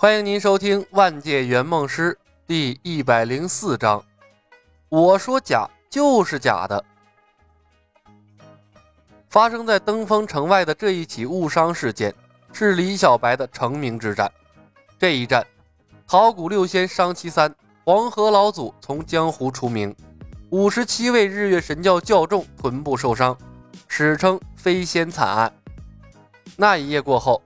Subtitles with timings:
[0.00, 2.12] 欢迎您收听《万界圆梦师》
[2.46, 4.00] 第一百零四章。
[4.88, 6.84] 我说假就是假的。
[9.28, 12.14] 发生在登封城外的这一起误伤事件，
[12.52, 14.30] 是李小白的成名之战。
[15.00, 15.44] 这一战，
[16.06, 17.52] 桃谷六仙伤其三，
[17.84, 19.92] 黄河老祖从江湖除名，
[20.50, 23.36] 五十七位日月神教教众臀部受伤，
[23.88, 25.52] 史称飞仙惨案。
[26.54, 27.42] 那一夜过后。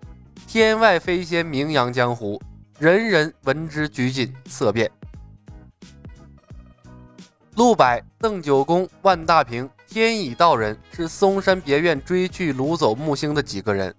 [0.53, 2.39] 天外飞仙名扬江湖，
[2.79, 4.91] 人人闻之拘谨色变。
[7.55, 13.95] 陆柏、邓九公、万大平、天乙道人是嵩山别院追去掳走木星的几个人。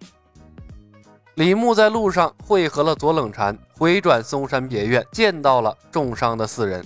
[1.33, 6.85] 李牧在路上汇合了左冷禅，回转嵩山别院，见到了重伤的四人。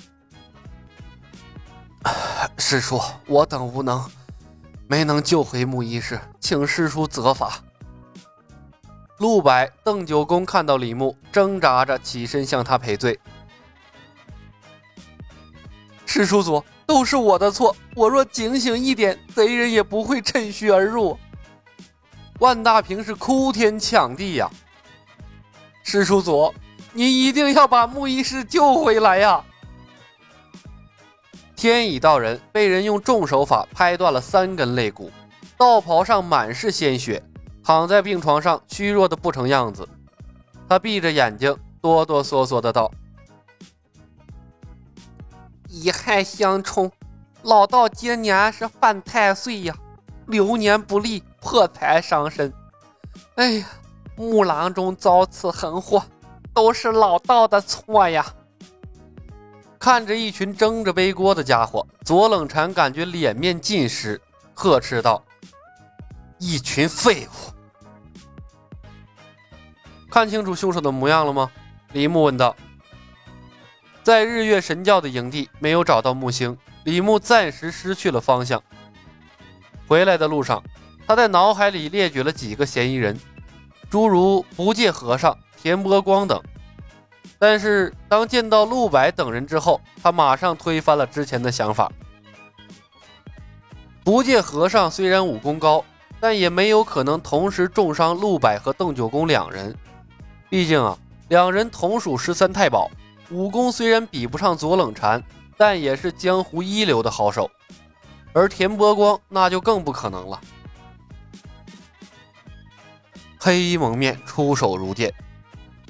[2.58, 4.02] 师叔，我等无能，
[4.88, 7.62] 没能救回木医师，请师叔责罚。
[9.18, 13.20] 陆柏、邓九公看到李牧，挣扎着起身向他赔罪。
[16.06, 21.18] 师叔祖，都是我的错，我若警醒一点，贼人也不会趁虚而入。
[22.40, 24.48] 万大平是哭天抢地呀！
[25.84, 26.54] 师叔祖，
[26.94, 29.44] 你一定要把木医师救回来呀！
[31.56, 35.12] 天乙道人被人用重手法拍断了三根肋骨，
[35.58, 37.24] 道袍上满是鲜血。
[37.68, 39.86] 躺在病床上，虚弱的不成样子。
[40.70, 42.90] 他闭着眼睛，哆哆嗦嗦的道
[45.68, 46.90] ：“乙亥相冲，
[47.42, 49.76] 老道今年是犯太岁呀，
[50.28, 52.54] 流年不利，破财伤身。
[53.36, 53.68] 哎呀，
[54.16, 56.02] 木郎中遭此横祸，
[56.54, 58.26] 都是老道的错呀！”
[59.78, 64.22] 看着一群争着背锅的家伙，左冷禅感觉脸面尽失，
[64.54, 65.22] 呵斥道
[66.40, 67.52] ：“一群废物！”
[70.10, 71.52] 看清楚凶手的模样了吗？
[71.94, 72.56] 李牧问道。
[74.04, 78.64] 在日月神教的营地没有找到木星，李牧暂时失去了方向。
[79.86, 80.64] 回来的路上，
[81.06, 83.20] 他在脑海里列举了几个嫌疑人，
[83.90, 86.42] 诸如不戒和尚、田波光等。
[87.38, 91.92] 但是当见到陆柏等人之后，他马上推翻了之前的想法。
[94.04, 95.84] 不戒和尚虽然武功高，
[96.20, 99.76] 但也没有可能同时重伤陆柏和邓九公两人。
[100.50, 100.98] 毕竟啊，
[101.28, 102.90] 两人同属十三太保，
[103.30, 105.22] 武功虽然比不上左冷禅，
[105.58, 107.52] 但也是江湖一流的好手。
[108.34, 110.40] 而田伯光那就更不可能了。
[113.40, 115.14] 黑衣蒙面，出手如电。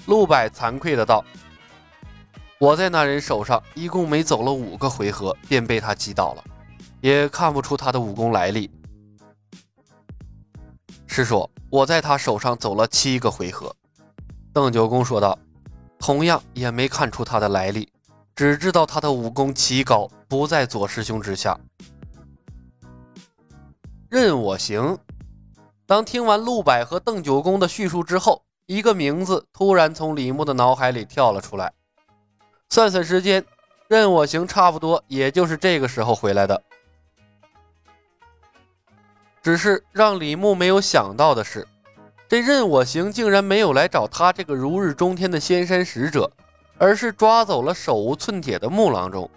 [0.05, 1.23] 陆柏惭愧的道
[2.57, 6.43] ：“我在那人手上一共没走了五个回合，便被他击倒了，
[7.01, 8.71] 也看不出他的武功来历。
[11.05, 13.75] 师叔，我在他手上走了七个回合。”
[14.57, 15.37] 邓九公说道
[16.01, 17.87] ：“同样也没看出他的来历，
[18.35, 21.55] 只知道他的武功奇高，不在左师兄之下。”
[24.09, 24.97] 任我行。
[25.85, 31.71] 当听完陆柏和邓九公的叙述之后，一个名字突然从李牧的脑海里跳了出来。
[32.67, 33.45] 算算时间，
[33.87, 36.63] 任我行差不多也就是这个时候回来的。
[39.43, 41.67] 只是让李牧没有想到的是。
[42.29, 46.29] 这任我行竟然没有来找他这个如日中天的仙山使者，
[46.77, 49.29] 而是抓走了手无寸铁的木郎中。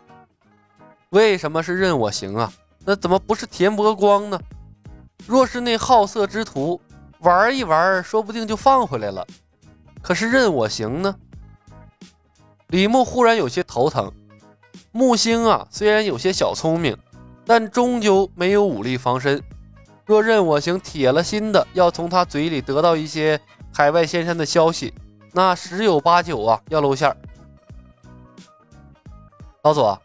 [1.11, 2.53] 为什么是任我行啊？
[2.85, 4.41] 那怎么不是田伯光呢？
[5.27, 6.81] 若是那好色之徒
[7.21, 9.25] 玩一玩，说不定就放回来了。
[10.03, 11.15] 可是任我行呢？
[12.69, 14.11] 李牧忽然有些头疼。
[14.91, 16.97] 木星啊，虽然有些小聪明，
[17.45, 19.41] 但终究没有武力防身。
[20.11, 23.41] 若任我行铁了心的要从他嘴里得到一些
[23.73, 24.93] 海外仙山的消息，
[25.31, 27.17] 那十有八九啊要露馅儿。
[29.63, 29.97] 老左，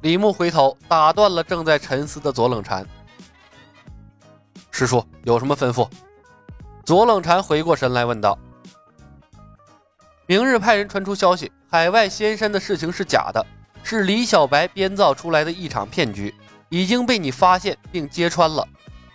[0.00, 2.84] 李牧回头打断了正在沉思的左冷禅。
[4.72, 5.88] 师叔有什么吩咐？
[6.84, 8.36] 左冷禅回过神来问道。
[10.26, 13.46] 明日派人传出消息，海外仙山的事情是假的，
[13.84, 16.34] 是李小白编造出来的一场骗局，
[16.68, 18.66] 已经被你发现并揭穿了。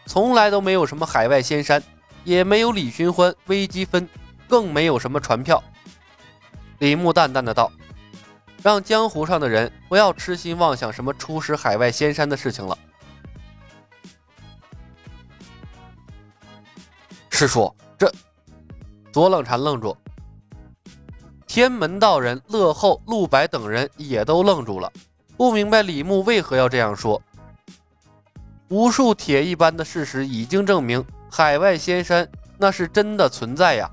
[0.06, 1.81] 从来都没有什么海外仙山，
[2.24, 4.09] 也没有李寻欢微积分，
[4.48, 5.63] 更没有什么传票。
[6.80, 7.71] 李牧淡淡的道
[8.63, 12.77] ：“让江湖上的人不要痴心妄想什么出使海外仙山的事情了。”
[17.30, 18.12] 师叔，这
[19.12, 19.95] 左冷禅愣住，
[21.47, 24.92] 天门道人乐后、陆白等人也都愣住了，
[25.38, 27.21] 不明白李牧为何要这样说。
[28.71, 32.25] 无数铁一般的事实已经证明，海外仙山
[32.57, 33.91] 那是真的存在呀。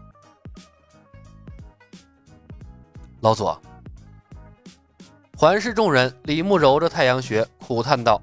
[3.21, 3.61] 老左。
[5.37, 8.23] 环视众人，李牧揉着太阳穴，苦叹道：“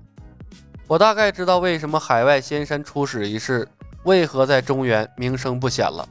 [0.88, 3.68] 我大概知道为什么海外仙山出使一事，
[4.04, 6.07] 为何在中原名声不显了。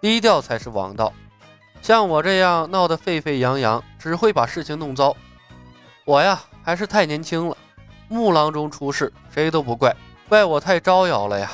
[0.00, 1.12] 低调才是王道。
[1.82, 5.14] 像我这样闹得沸沸扬扬，只会把事情弄糟。
[6.06, 7.54] 我呀，还是太年轻了。
[8.10, 9.96] 木郎中出事，谁都不怪，
[10.28, 11.50] 怪我太招摇了呀。”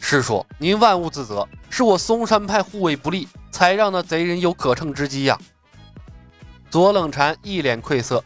[0.00, 5.38] 师叔，您万勿自责，是我嵩山派护卫不力，才让那贼人有可乘之机呀。
[6.68, 8.22] 左冷禅一脸愧色，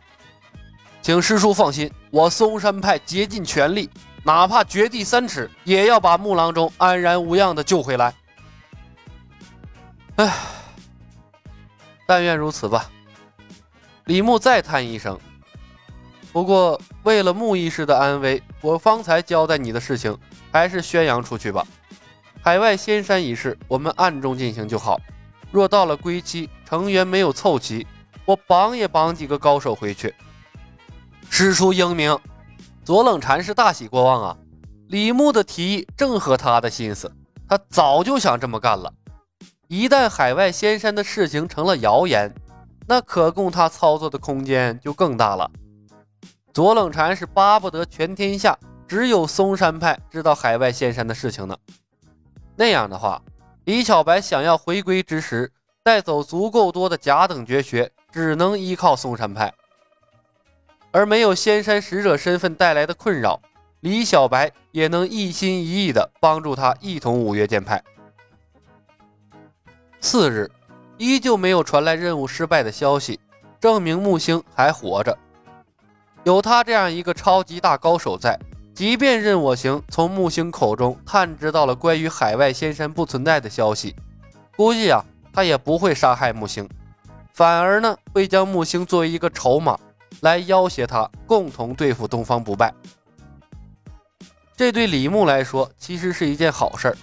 [1.02, 3.90] 请师叔放心，我嵩山派竭尽全力，
[4.24, 8.14] 哪怕掘地三尺，也要把木郎中安然无恙的救回来。
[10.16, 10.32] 唉，
[12.06, 12.90] 但愿如此吧。
[14.06, 15.20] 李牧再叹一声。
[16.36, 20.14] 不过，为了穆医师的安危，我方才交代你的事情。
[20.52, 21.66] 还是宣扬出去吧。
[22.42, 25.00] 海外仙山一事，我们暗中进行就好。
[25.50, 27.86] 若到了归期，成员没有凑齐，
[28.26, 30.14] 我绑也绑几个高手回去。
[31.30, 32.18] 师叔英明，
[32.84, 34.36] 左冷禅师大喜过望啊！
[34.88, 37.10] 李牧的提议正合他的心思，
[37.48, 38.92] 他早就想这么干了。
[39.68, 42.30] 一旦海外仙山的事情成了谣言，
[42.86, 45.50] 那可供他操作的空间就更大了。
[46.56, 48.58] 左冷禅是巴不得全天下。
[48.88, 51.54] 只有嵩山派知道海外仙山的事情呢。
[52.56, 53.20] 那样的话，
[53.64, 59.52] 李小白想要回归之时，带走足够多的甲等绝学，只能依靠嵩山派。
[60.92, 63.38] 而没有仙山使者身份带来的困扰，
[63.80, 67.84] 李小白也能一心一意的帮助他一统五岳剑派。
[70.00, 70.50] 次日，
[70.96, 73.20] 依旧没有传来任务失败的消息，
[73.60, 75.18] 证明木星还活着。
[76.26, 78.36] 有他这样一个超级大高手在。
[78.74, 83.94] 即便任我行从木星口中探知到了关于海外仙山不存在的消息，
[84.56, 86.68] 估计啊，他也不会杀害木星，
[87.32, 89.78] 反而呢，会将木星作为一个筹码
[90.20, 92.74] 来要挟他，共同对付东方不败。
[94.56, 96.96] 这对李牧来说其实是一件好事儿，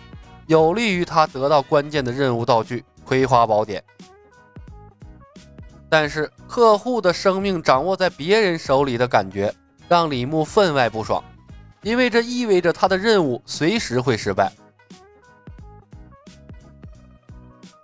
[0.48, 3.82] 有利于他得到关键的任务道具葵花宝典。
[5.94, 9.54] 但是客户的生命掌握在别人手里的感觉，
[9.88, 11.24] 让李牧分外不爽。
[11.84, 14.52] 因为这意味着他的任务随时会失败。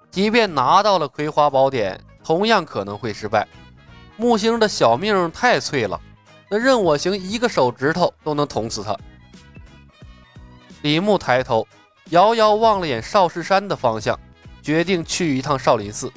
[0.09, 3.47] 即便拿到了葵花宝典，同样可能会失败。
[4.17, 6.01] 木星的小命太脆了，
[6.49, 8.97] 那任我行一个手指头都能捅死他。
[10.81, 11.67] 李牧抬头，
[12.05, 14.19] 遥遥望了眼少室山的方向，
[14.63, 16.11] 决定去一趟少林寺。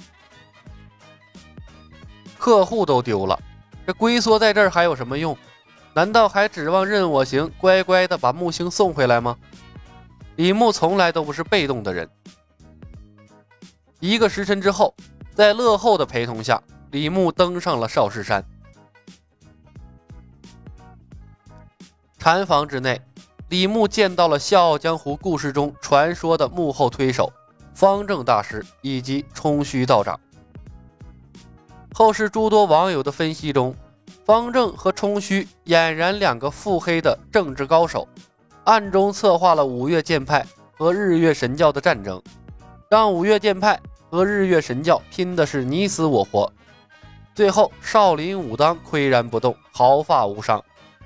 [2.42, 3.38] 客户都丢了，
[3.86, 5.38] 这龟缩在这儿还有什么用？
[5.94, 9.36] 难道还指望任我行乖乖的把木星送回来吗？
[10.34, 12.10] 李牧从来都不是被动的人。
[14.00, 14.92] 一个时辰之后，
[15.36, 16.60] 在乐后的陪同下，
[16.90, 18.44] 李牧登上了少室山。
[22.18, 23.00] 禅房之内，
[23.50, 27.32] 李牧见到了《笑傲江湖》故事中传说的幕后推手
[27.72, 30.18] 方正大师以及冲虚道长。
[31.94, 33.74] 后世诸多网友的分析中。
[34.24, 38.06] 方正和冲虚俨然两个腹黑的政治高手，
[38.64, 40.46] 暗中策划了五岳剑派
[40.76, 42.22] 和日月神教的战争，
[42.88, 46.52] 让五岳剑派和日月神教拼的是你死我活。
[47.34, 50.62] 最后，少林武当岿然不动，毫发无伤，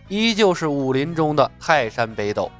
[0.08, 2.50] 依旧是武林中的泰山北斗。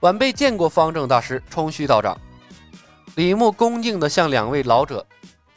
[0.00, 2.18] 晚辈见过方正大师、冲虚道长。
[3.16, 5.06] 李牧恭敬地向两位老者。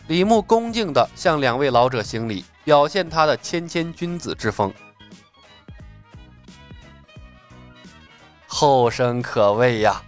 [0.05, 4.71] 李牧恭敬地向两位老者行礼，表现他的谦谦君子之风。
[8.45, 10.03] 后生可畏呀！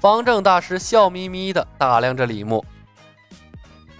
[0.00, 2.64] 方正大师笑眯眯地打量着李牧。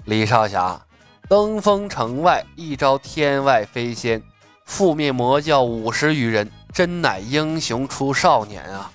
[0.04, 0.80] 李少侠，
[1.28, 4.22] 登封城外一招天外飞仙，
[4.66, 8.90] 覆灭魔教五十余人，真乃英雄出少年啊！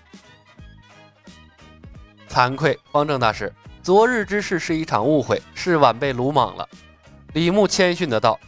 [2.37, 3.51] 惭愧，方正大师。
[3.81, 6.69] 昨日之事是一场误会，是晚辈鲁莽了。
[7.33, 8.39] 李牧谦逊的道：“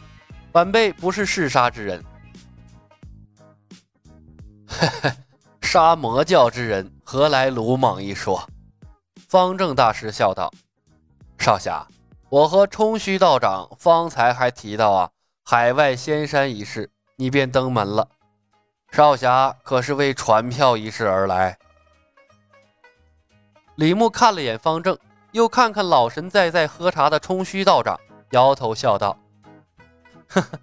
[0.54, 2.04] 晚辈不是嗜杀之人。”
[4.68, 5.10] 嘿嘿，
[5.60, 8.48] 杀魔教之人，何来鲁莽一说？
[9.28, 10.52] 方正大师笑道
[11.36, 11.84] ：“少侠，
[12.28, 15.10] 我和冲虚道长方才还提到啊，
[15.44, 18.08] 海外仙山一事，你便登门了。
[18.92, 21.58] 少侠可是为传票一事而来？”
[23.80, 24.96] 李牧看了眼方正。
[25.32, 27.98] 又看看老神在在喝茶的冲虚道长，
[28.32, 29.16] 摇头笑道
[30.28, 30.58] ：“呵呵，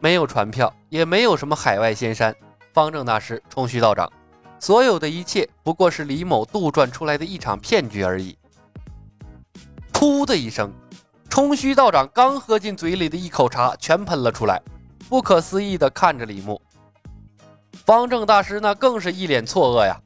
[0.00, 2.34] 没有传票，也没有什么海外仙山。
[2.72, 4.10] 方正大师，冲虚道长，
[4.58, 8.36] 所有的一切不过是李某杜撰出来的一场骗局而已。
[9.92, 10.72] 噗的一声，
[11.28, 14.60] 冲虚道长刚喝进嘴里的一口茶全喷了出来，
[15.08, 16.60] 不可思议地看着李牧。
[17.84, 20.00] 方正大师那更是一脸错愕呀！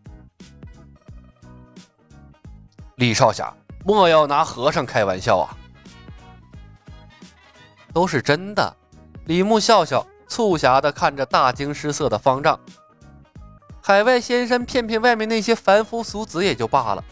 [3.00, 3.50] 李少侠，
[3.82, 5.56] 莫要拿和尚开玩笑啊！
[7.94, 8.76] 都是真的。
[9.24, 12.60] 李牧笑笑，促狭地看着大惊失色的方丈。
[13.80, 17.02] 海外仙山骗骗外面那些凡夫俗子也就罢了，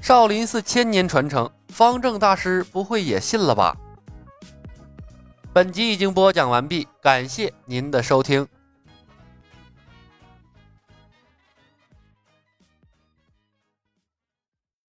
[0.00, 1.50] 少林寺千年传承。
[1.68, 3.76] 方正大师不会也信了吧？
[5.52, 8.48] 本集已经播讲完毕，感谢您的收听。